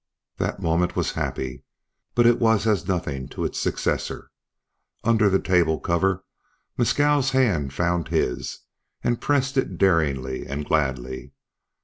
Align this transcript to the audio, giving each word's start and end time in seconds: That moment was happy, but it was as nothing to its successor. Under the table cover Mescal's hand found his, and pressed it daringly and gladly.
That 0.37 0.59
moment 0.59 0.95
was 0.95 1.11
happy, 1.11 1.61
but 2.15 2.25
it 2.25 2.39
was 2.39 2.65
as 2.65 2.87
nothing 2.87 3.27
to 3.29 3.45
its 3.45 3.59
successor. 3.59 4.31
Under 5.03 5.29
the 5.29 5.37
table 5.39 5.79
cover 5.79 6.23
Mescal's 6.75 7.29
hand 7.29 7.71
found 7.71 8.07
his, 8.07 8.61
and 9.03 9.21
pressed 9.21 9.57
it 9.57 9.77
daringly 9.77 10.47
and 10.47 10.65
gladly. 10.65 11.33